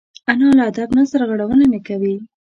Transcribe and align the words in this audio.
انا 0.31 0.49
له 0.57 0.63
ادب 0.71 0.89
نه 0.97 1.03
سرغړونه 1.11 1.65
نه 1.73 1.79
کوي 1.87 2.15